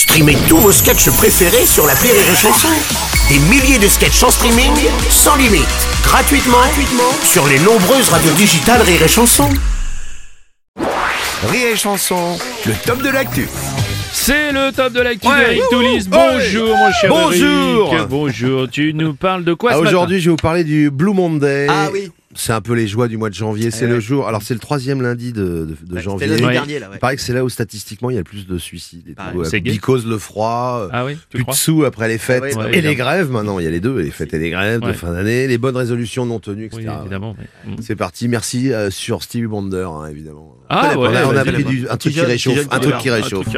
[0.00, 2.68] Streamez tous vos sketchs préférés sur la Rire et Chanson.
[3.28, 4.72] Des milliers de sketchs en streaming,
[5.10, 5.66] sans limite,
[6.02, 9.46] gratuitement, gratuitement sur les nombreuses radios digitales Rire et Chanson.
[11.48, 13.46] Rire et Chanson, le top de l'actu.
[14.10, 15.38] C'est le top de l'actu Ouais.
[15.38, 15.88] d'Eric Toulis.
[15.88, 16.02] Ouais.
[16.08, 17.94] Bonjour mon cher Bonjour.
[17.94, 18.08] Eric.
[18.08, 18.68] Bonjour.
[18.70, 21.12] Tu nous parles de quoi Ah, ce matin Aujourd'hui, je vais vous parler du Blue
[21.12, 21.66] Monday.
[21.68, 22.10] Ah oui.
[22.36, 23.72] C'est un peu les joies du mois de janvier.
[23.72, 24.00] C'est Eh le ouais.
[24.00, 24.28] jour.
[24.28, 26.28] Alors, c'est le troisième lundi de, de- de Ouais, janvier.
[26.28, 26.52] C'était l'année Ouais.
[26.52, 26.96] dernière, là, ouais.
[26.96, 29.16] Il paraît que c'est là où statistiquement il y a le plus de suicides.
[29.16, 29.34] Pareil.
[29.34, 29.44] tout.
[29.44, 29.72] C'est gay.
[29.72, 30.82] Because le froid.
[30.84, 33.58] euh, Ah oui, tu plus crois de sous après les fêtes et les grèves maintenant.
[33.58, 35.76] Il y a les deux, les fêtes et les grèves de fin d'année, les bonnes
[35.76, 36.82] résolutions non tenues, etc.
[36.86, 37.34] Oui, évidemment.
[37.36, 37.76] mais- Mm.
[37.82, 38.28] C'est parti.
[38.28, 40.54] Merci euh, sur Stevie Wonder, hein, évidemment.
[40.68, 42.68] Ah on ouais, a, on a pris du, un truc qui réchauffe.
[42.70, 43.48] Un truc qui réchauffe.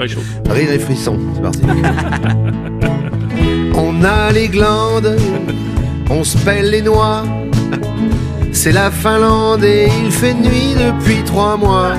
[0.49, 1.61] Rire et frisson, c'est parti.
[3.75, 5.15] on a les glandes,
[6.09, 7.23] on se pèle les noix.
[8.65, 11.95] C'est la Finlande et il fait nuit depuis trois mois.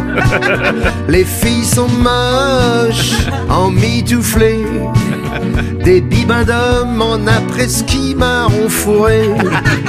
[1.09, 4.63] Les filles sont moches, en mitouflé.
[5.83, 9.29] Des bibins d'hommes en après-ski marron fourré.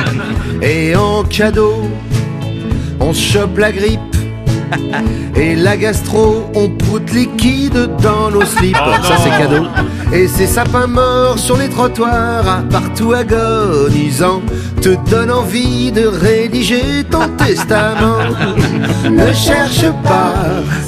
[0.63, 1.77] Et en cadeau,
[2.99, 4.14] on chope la grippe.
[5.37, 8.77] Et la gastro, on proute liquide dans nos slips.
[8.77, 9.67] Ça, c'est cadeau.
[10.13, 14.43] Et ces sapins morts sur les trottoirs, à partout agonisant,
[14.81, 18.19] te donnent envie de rédiger ton testament.
[19.11, 20.35] ne cherche pas,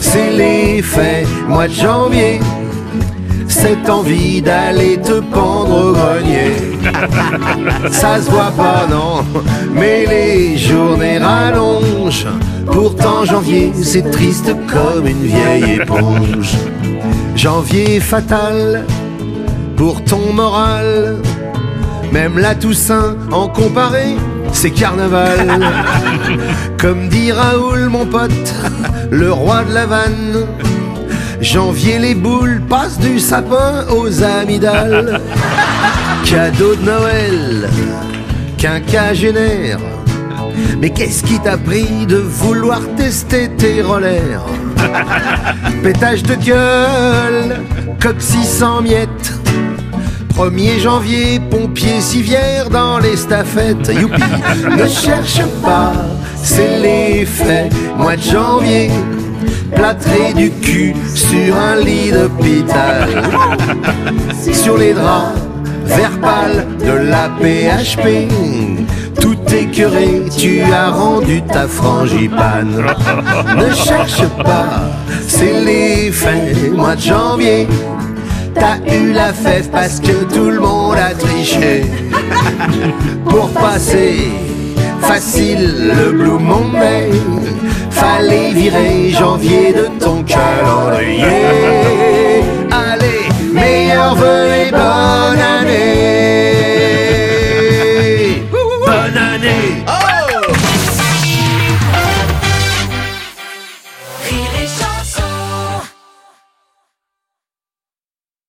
[0.00, 2.40] c'est l'effet, mois de janvier.
[3.48, 6.52] Cette envie d'aller te pendre au grenier.
[7.90, 9.24] Ça se voit pas, non,
[9.72, 12.28] mais les journées rallongent.
[12.66, 16.56] Pourtant, janvier, c'est triste comme une vieille éponge.
[17.34, 18.84] Janvier fatal
[19.76, 21.16] pour ton moral.
[22.12, 24.16] Même la Toussaint, en comparé,
[24.52, 25.60] c'est carnaval.
[26.80, 28.54] Comme dit Raoul, mon pote,
[29.10, 30.46] le roi de la vanne.
[31.40, 35.20] Janvier, les boules passent du sapin aux amygdales.
[36.24, 37.68] Cadeau de Noël,
[38.56, 39.78] quinquagénaire.
[40.80, 44.44] Mais qu'est-ce qui t'a pris de vouloir tester tes rollers
[45.82, 47.56] Pétage de gueule,
[48.00, 49.32] coccyx sans miettes.
[50.36, 53.88] 1er janvier, pompier civière dans les staffettes.
[53.88, 54.22] Youpi,
[54.76, 55.94] ne cherche pas,
[56.42, 57.70] c'est l'effet.
[57.96, 58.90] Mois de janvier,
[59.74, 63.08] plâtré du cul sur un lit d'hôpital.
[64.52, 65.38] Sur les draps,
[65.84, 68.85] vert pâle de la PHP.
[69.52, 72.84] Écœuré, tu as rendu ta frangipane.
[73.56, 74.90] Ne cherche pas,
[75.26, 76.70] c'est l'effet.
[76.74, 77.68] Mois de janvier,
[78.54, 81.84] t'as eu la fève parce que tout le monde a triché.
[83.24, 84.30] Pour passer
[85.00, 87.10] facile le Blue Monday,
[87.90, 90.95] fallait virer janvier de ton calendrier.